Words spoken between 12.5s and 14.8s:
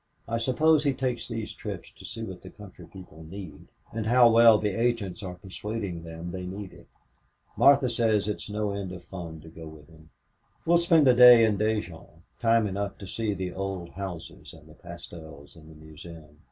enough to see the old houses and the